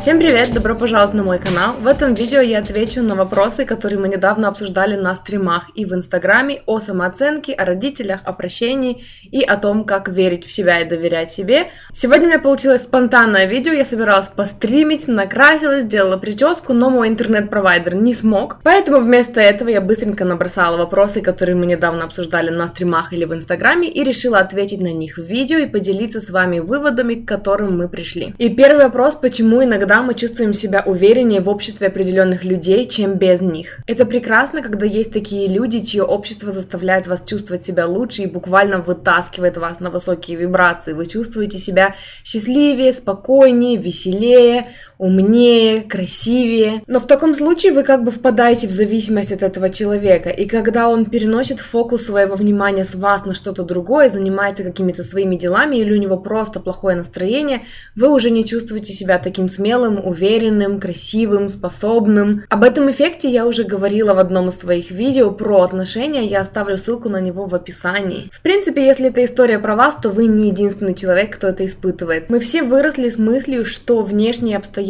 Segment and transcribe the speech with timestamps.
[0.00, 1.74] Всем привет, добро пожаловать на мой канал.
[1.78, 5.92] В этом видео я отвечу на вопросы, которые мы недавно обсуждали на стримах и в
[5.92, 10.88] инстаграме о самооценке, о родителях, о прощении и о том, как верить в себя и
[10.88, 11.66] доверять себе.
[11.92, 17.94] Сегодня у меня получилось спонтанное видео, я собиралась постримить, накрасилась, сделала прическу, но мой интернет-провайдер
[17.94, 18.60] не смог.
[18.64, 23.34] Поэтому вместо этого я быстренько набросала вопросы, которые мы недавно обсуждали на стримах или в
[23.34, 27.76] инстаграме и решила ответить на них в видео и поделиться с вами выводами, к которым
[27.76, 28.34] мы пришли.
[28.38, 33.14] И первый вопрос, почему иногда тогда мы чувствуем себя увереннее в обществе определенных людей, чем
[33.14, 33.80] без них.
[33.88, 38.78] Это прекрасно, когда есть такие люди, чье общество заставляет вас чувствовать себя лучше и буквально
[38.78, 40.92] вытаскивает вас на высокие вибрации.
[40.92, 44.68] Вы чувствуете себя счастливее, спокойнее, веселее,
[45.00, 46.82] умнее, красивее.
[46.86, 50.28] Но в таком случае вы как бы впадаете в зависимость от этого человека.
[50.28, 55.36] И когда он переносит фокус своего внимания с вас на что-то другое, занимается какими-то своими
[55.36, 57.62] делами или у него просто плохое настроение,
[57.96, 62.44] вы уже не чувствуете себя таким смелым, уверенным, красивым, способным.
[62.50, 66.76] Об этом эффекте я уже говорила в одном из своих видео про отношения, я оставлю
[66.76, 68.30] ссылку на него в описании.
[68.32, 72.28] В принципе, если эта история про вас, то вы не единственный человек, кто это испытывает.
[72.28, 74.89] Мы все выросли с мыслью, что внешние обстоятельства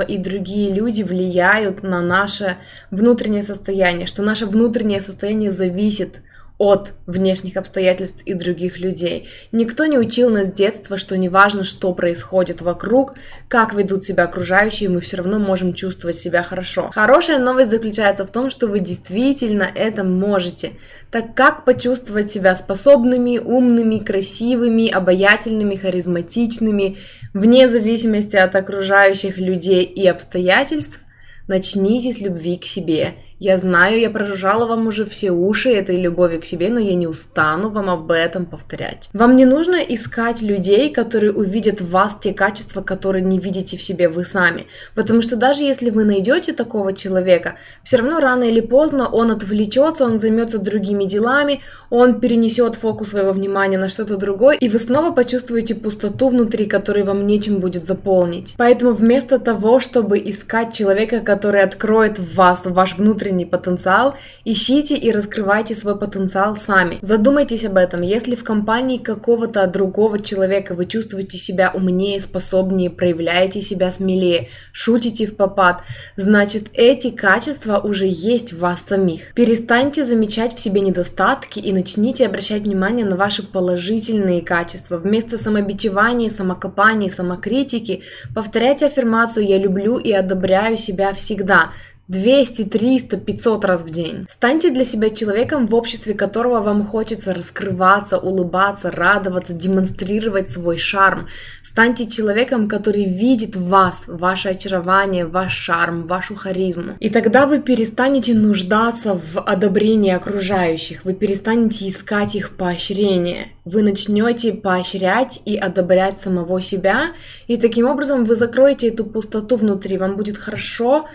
[0.00, 2.56] и другие люди влияют на наше
[2.90, 6.20] внутреннее состояние, что наше внутреннее состояние зависит
[6.60, 9.30] от внешних обстоятельств и других людей.
[9.50, 13.14] Никто не учил нас с детства, что неважно, что происходит вокруг,
[13.48, 16.90] как ведут себя окружающие, мы все равно можем чувствовать себя хорошо.
[16.92, 20.72] Хорошая новость заключается в том, что вы действительно это можете.
[21.10, 26.98] Так как почувствовать себя способными, умными, красивыми, обаятельными, харизматичными,
[27.32, 31.00] вне зависимости от окружающих людей и обстоятельств,
[31.48, 36.36] начните с любви к себе– я знаю, я прожужжала вам уже все уши этой любови
[36.36, 39.08] к себе, но я не устану вам об этом повторять.
[39.14, 43.82] Вам не нужно искать людей, которые увидят в вас те качества, которые не видите в
[43.82, 44.66] себе вы сами.
[44.94, 50.04] Потому что даже если вы найдете такого человека, все равно рано или поздно он отвлечется,
[50.04, 55.12] он займется другими делами, он перенесет фокус своего внимания на что-то другое, и вы снова
[55.12, 58.54] почувствуете пустоту внутри, которую вам нечем будет заполнить.
[58.58, 64.96] Поэтому вместо того, чтобы искать человека, который откроет в вас ваш внутренний внутренний потенциал, ищите
[64.96, 66.98] и раскрывайте свой потенциал сами.
[67.02, 68.02] Задумайтесь об этом.
[68.02, 75.26] Если в компании какого-то другого человека вы чувствуете себя умнее, способнее, проявляете себя смелее, шутите
[75.26, 75.82] в попад,
[76.16, 79.34] значит эти качества уже есть в вас самих.
[79.34, 84.98] Перестаньте замечать в себе недостатки и начните обращать внимание на ваши положительные качества.
[84.98, 88.02] Вместо самобичевания, самокопания, самокритики
[88.34, 91.70] повторяйте аффирмацию «я люблю и одобряю себя всегда».
[92.10, 94.26] 200, 300, 500 раз в день.
[94.28, 101.28] Станьте для себя человеком, в обществе которого вам хочется раскрываться, улыбаться, радоваться, демонстрировать свой шарм.
[101.62, 106.96] Станьте человеком, который видит вас, ваше очарование, ваш шарм, вашу харизму.
[106.98, 113.52] И тогда вы перестанете нуждаться в одобрении окружающих, вы перестанете искать их поощрения.
[113.64, 117.12] Вы начнете поощрять и одобрять самого себя,
[117.46, 121.06] и таким образом вы закроете эту пустоту внутри, вам будет хорошо,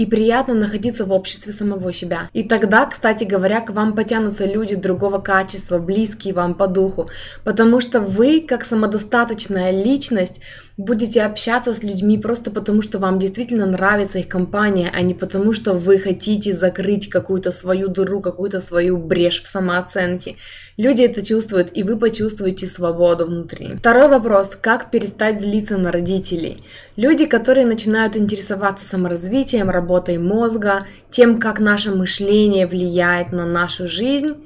[0.00, 2.30] и приятно находиться в обществе самого себя.
[2.32, 7.10] И тогда, кстати говоря, к вам потянутся люди другого качества, близкие вам по духу,
[7.44, 10.40] потому что вы, как самодостаточная личность,
[10.80, 15.52] будете общаться с людьми просто потому, что вам действительно нравится их компания, а не потому,
[15.52, 20.36] что вы хотите закрыть какую-то свою дыру, какую-то свою брешь в самооценке.
[20.78, 23.76] Люди это чувствуют, и вы почувствуете свободу внутри.
[23.76, 24.52] Второй вопрос.
[24.60, 26.64] Как перестать злиться на родителей?
[26.96, 34.36] Люди, которые начинают интересоваться саморазвитием, работой мозга, тем, как наше мышление влияет на нашу жизнь,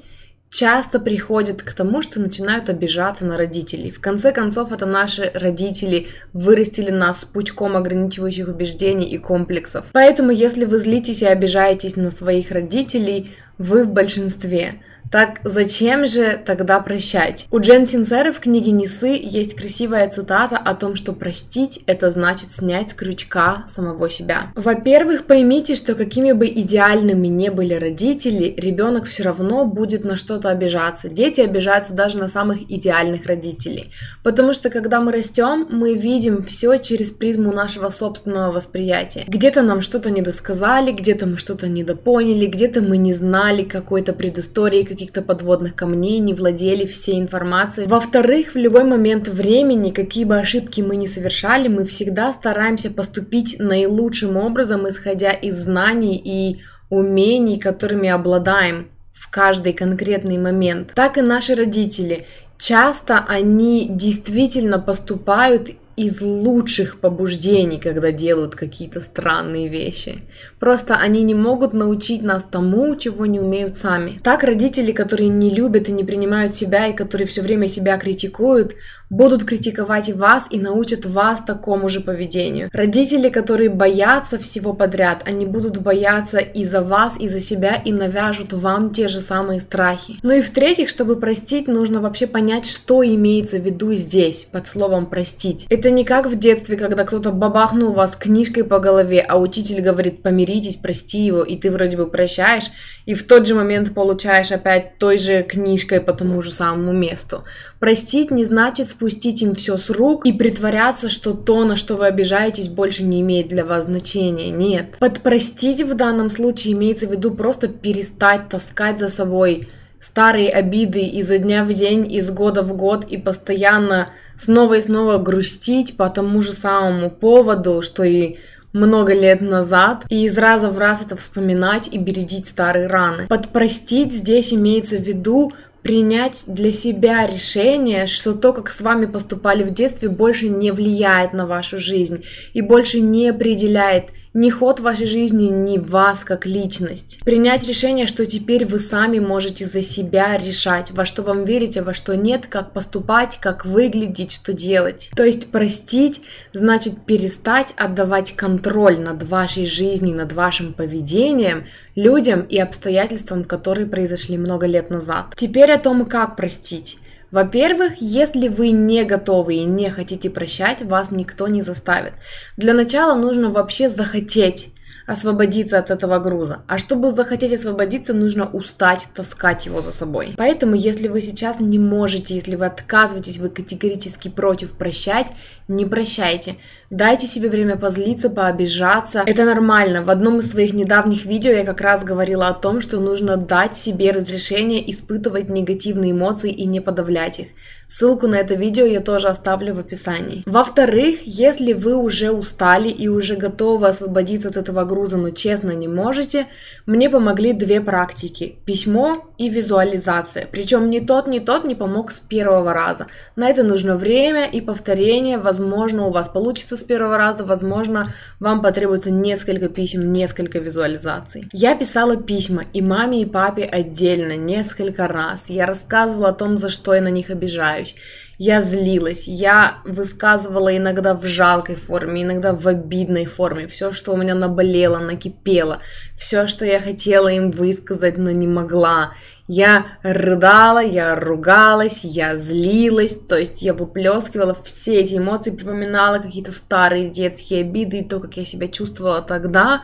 [0.55, 3.91] часто приходят к тому, что начинают обижаться на родителей.
[3.91, 9.87] В конце концов, это наши родители вырастили нас пучком ограничивающих убеждений и комплексов.
[9.91, 14.75] Поэтому, если вы злитесь и обижаетесь на своих родителей, вы в большинстве.
[15.15, 17.47] Так зачем же тогда прощать?
[17.49, 22.53] У Джен Синсеры в книге Несы есть красивая цитата о том, что простить– это значит
[22.53, 24.51] снять с крючка самого себя.
[24.55, 30.49] Во-первых, поймите, что какими бы идеальными не были родители, ребенок все равно будет на что-то
[30.49, 31.07] обижаться.
[31.07, 33.93] Дети обижаются даже на самых идеальных родителей.
[34.21, 39.23] Потому что когда мы растем, мы видим все через призму нашего собственного восприятия.
[39.27, 45.04] Где-то нам что-то недосказали, где-то мы что-то недопоняли, где-то мы не знали какой-то предыстории, каких
[45.05, 47.87] каких-то подводных камней, не владели всей информацией.
[47.87, 53.57] Во-вторых, в любой момент времени, какие бы ошибки мы ни совершали, мы всегда стараемся поступить
[53.59, 60.93] наилучшим образом, исходя из знаний и умений, которыми обладаем в каждый конкретный момент.
[60.95, 62.25] Так и наши родители.
[62.57, 70.23] Часто они действительно поступают из лучших побуждений, когда делают какие-то странные вещи.
[70.59, 74.19] Просто они не могут научить нас тому, чего не умеют сами.
[74.23, 78.75] Так родители, которые не любят и не принимают себя, и которые все время себя критикуют,
[79.15, 82.69] будут критиковать вас и научат вас такому же поведению.
[82.73, 87.93] Родители, которые боятся всего подряд, они будут бояться и за вас, и за себя, и
[87.93, 90.15] навяжут вам те же самые страхи.
[90.21, 95.05] Ну и в-третьих, чтобы простить, нужно вообще понять, что имеется в виду здесь, под словом
[95.05, 95.65] простить.
[95.69, 100.23] Это не как в детстве, когда кто-то бабахнул вас книжкой по голове, а учитель говорит
[100.23, 102.69] помиритесь, прости его, и ты вроде бы прощаешь,
[103.05, 107.43] и в тот же момент получаешь опять той же книжкой по тому же самому месту.
[107.85, 112.07] Простить не значит спустить им все с рук и притворяться, что то, на что вы
[112.07, 114.49] обижаетесь, больше не имеет для вас значения.
[114.49, 114.97] Нет.
[114.97, 119.69] Подпростить в данном случае имеется в виду просто перестать таскать за собой
[120.01, 125.19] старые обиды изо дня в день, из года в год и постоянно снова и снова
[125.19, 128.37] грустить по тому же самому поводу, что и
[128.73, 133.27] много лет назад, и из раза в раз это вспоминать и бередить старые раны.
[133.27, 135.53] Подпростить здесь имеется в виду
[135.85, 141.31] принять для себя решение, что то, как с вами поступали в детстве, больше не влияет
[141.31, 142.23] на вашу жизнь
[142.53, 144.05] и больше не определяет
[144.35, 147.19] ни ход вашей жизни, ни вас как личность.
[147.23, 151.93] Принять решение, что теперь вы сами можете за себя решать, во что вам верите, во
[151.93, 155.09] что нет, как поступать, как выглядеть, что делать.
[155.15, 156.21] То есть простить
[156.51, 161.65] значит перестать отдавать контроль над вашей жизнью, над вашим поведением
[161.95, 165.27] людям и обстоятельствам, которые произошли много лет назад.
[165.37, 166.99] Теперь о том, как простить.
[167.31, 172.13] Во-первых, если вы не готовы и не хотите прощать, вас никто не заставит.
[172.57, 174.75] Для начала нужно вообще захотеть
[175.07, 176.63] освободиться от этого груза.
[176.67, 180.33] А чтобы захотеть освободиться, нужно устать таскать его за собой.
[180.37, 185.27] Поэтому, если вы сейчас не можете, если вы отказываетесь, вы категорически против прощать,
[185.67, 186.55] не прощайте.
[186.91, 189.23] Дайте себе время позлиться, пообижаться.
[189.25, 190.03] Это нормально.
[190.03, 193.75] В одном из своих недавних видео я как раз говорила о том, что нужно дать
[193.75, 197.47] себе разрешение испытывать негативные эмоции и не подавлять их.
[197.87, 200.43] Ссылку на это видео я тоже оставлю в описании.
[200.45, 205.87] Во-вторых, если вы уже устали и уже готовы освободиться от этого груза, но честно не
[205.87, 206.47] можете,
[206.87, 208.57] мне помогли две практики.
[208.65, 210.47] Письмо и визуализация.
[210.51, 213.07] Причем ни тот, ни тот не помог с первого раза.
[213.35, 215.37] На это нужно время и повторение.
[215.37, 221.47] Возможно, у вас получится с первого раза, возможно, вам потребуется несколько писем, несколько визуализаций.
[221.51, 225.49] Я писала письма и маме, и папе отдельно, несколько раз.
[225.49, 227.95] Я рассказывала о том, за что я на них обижаюсь,
[228.37, 234.17] я злилась, я высказывала иногда в жалкой форме, иногда в обидной форме, все, что у
[234.17, 235.79] меня наболело, накипело,
[236.17, 239.13] все, что я хотела им высказать, но не могла.
[239.47, 246.51] Я рыдала, я ругалась, я злилась, то есть я выплескивала все эти эмоции, припоминала какие-то
[246.51, 249.83] старые детские обиды и то, как я себя чувствовала тогда.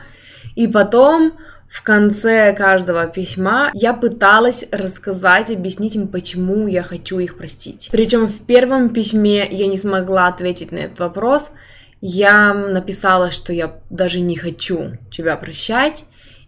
[0.56, 1.34] И потом
[1.72, 7.88] в конце каждого письма я пыталась рассказать, объяснить им, почему я хочу их простить.
[7.90, 11.50] Причем в первом письме я не смогла ответить на этот вопрос.
[12.02, 16.04] Я написала, что я даже не хочу тебя прощать.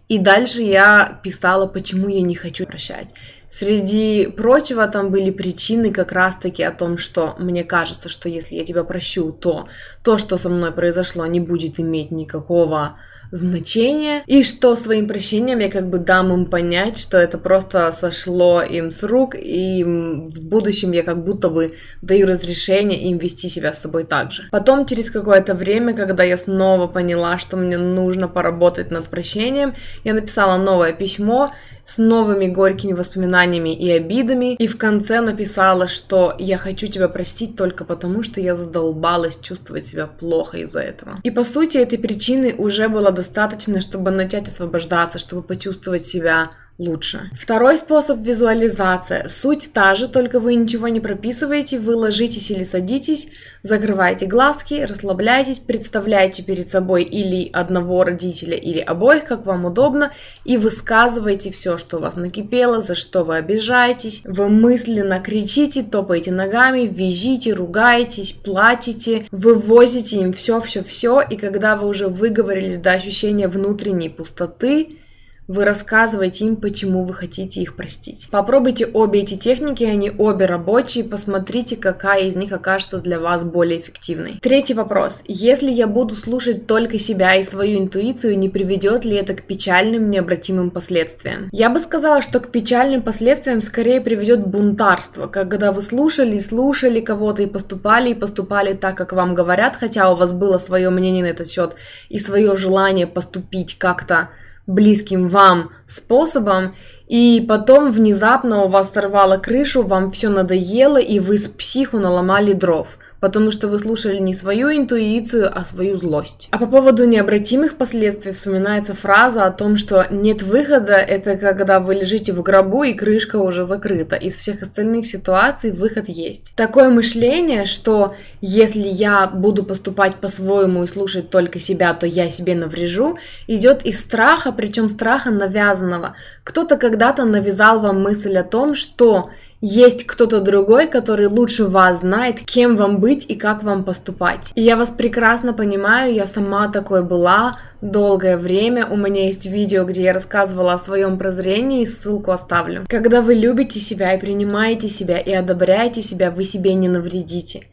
[0.09, 3.07] И дальше я писала, почему я не хочу прощать.
[3.49, 8.63] Среди прочего там были причины как раз-таки о том, что мне кажется, что если я
[8.63, 9.67] тебя прощу, то
[10.03, 12.99] то, что со мной произошло, не будет иметь никакого
[13.31, 18.61] значение, и что своим прощением я как бы дам им понять, что это просто сошло
[18.61, 23.73] им с рук, и в будущем я как будто бы даю разрешение им вести себя
[23.73, 24.43] с тобой так же.
[24.51, 30.13] Потом, через какое-то время, когда я снова поняла, что мне нужно поработать над прощением, я
[30.13, 31.53] написала новое письмо,
[31.85, 37.55] с новыми горькими воспоминаниями и обидами, и в конце написала, что я хочу тебя простить
[37.55, 41.19] только потому, что я задолбалась чувствовать себя плохо из-за этого.
[41.23, 47.29] И по сути этой причины уже было достаточно, чтобы начать освобождаться, чтобы почувствовать себя лучше.
[47.33, 49.29] Второй способ визуализация.
[49.29, 53.29] Суть та же, только вы ничего не прописываете, вы ложитесь или садитесь,
[53.63, 60.11] закрываете глазки, расслабляйтесь, представляете перед собой или одного родителя, или обоих, как вам удобно,
[60.43, 64.21] и высказываете все, что у вас накипело, за что вы обижаетесь.
[64.25, 72.09] Вы мысленно кричите, топаете ногами, визжите, ругаетесь, плачете, вывозите им все-все-все, и когда вы уже
[72.09, 74.99] выговорились до ощущения внутренней пустоты,
[75.47, 78.27] вы рассказываете им, почему вы хотите их простить.
[78.31, 83.79] Попробуйте обе эти техники, они обе рабочие, посмотрите, какая из них окажется для вас более
[83.79, 84.39] эффективной.
[84.41, 85.19] Третий вопрос.
[85.27, 90.09] Если я буду слушать только себя и свою интуицию, не приведет ли это к печальным,
[90.09, 91.49] необратимым последствиям?
[91.51, 97.01] Я бы сказала, что к печальным последствиям скорее приведет бунтарство, когда вы слушали и слушали
[97.01, 101.23] кого-то и поступали и поступали так, как вам говорят, хотя у вас было свое мнение
[101.23, 101.75] на этот счет
[102.09, 104.29] и свое желание поступить как-то
[104.67, 106.75] близким вам способом,
[107.07, 112.53] и потом внезапно у вас сорвало крышу, вам все надоело, и вы с психу наломали
[112.53, 116.47] дров потому что вы слушали не свою интуицию, а свою злость.
[116.51, 121.95] А по поводу необратимых последствий вспоминается фраза о том, что нет выхода, это когда вы
[121.95, 124.15] лежите в гробу и крышка уже закрыта.
[124.15, 126.53] Из всех остальных ситуаций выход есть.
[126.55, 132.53] Такое мышление, что если я буду поступать по-своему и слушать только себя, то я себе
[132.53, 133.17] наврежу,
[133.47, 136.15] идет из страха, причем страха навязанного.
[136.45, 142.41] Кто-то когда-то навязал вам мысль о том, что есть кто-то другой, который лучше вас знает,
[142.45, 144.51] кем вам быть и как вам поступать.
[144.53, 148.85] И я вас прекрасно понимаю, я сама такой была долгое время.
[148.85, 152.85] У меня есть видео, где я рассказывала о своем прозрении, ссылку оставлю.
[152.87, 157.63] Когда вы любите себя и принимаете себя и одобряете себя, вы себе не навредите.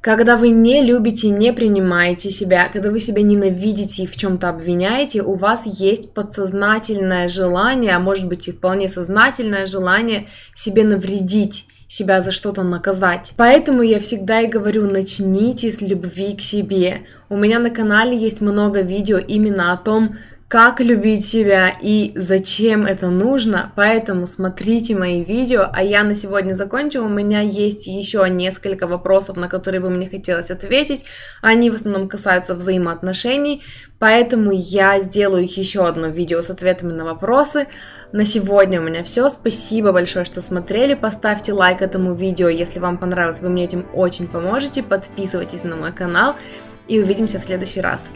[0.00, 5.22] Когда вы не любите, не принимаете себя, когда вы себя ненавидите и в чем-то обвиняете,
[5.22, 12.22] у вас есть подсознательное желание, а может быть и вполне сознательное желание себе навредить себя
[12.22, 13.34] за что-то наказать.
[13.36, 17.02] Поэтому я всегда и говорю, начните с любви к себе.
[17.28, 20.16] У меня на канале есть много видео именно о том,
[20.50, 26.54] как любить себя и зачем это нужно, поэтому смотрите мои видео, а я на сегодня
[26.54, 31.04] закончу, у меня есть еще несколько вопросов, на которые бы мне хотелось ответить,
[31.40, 33.62] они в основном касаются взаимоотношений,
[34.00, 37.68] поэтому я сделаю еще одно видео с ответами на вопросы.
[38.10, 42.98] На сегодня у меня все, спасибо большое, что смотрели, поставьте лайк этому видео, если вам
[42.98, 46.34] понравилось, вы мне этим очень поможете, подписывайтесь на мой канал.
[46.88, 48.10] И увидимся в следующий раз.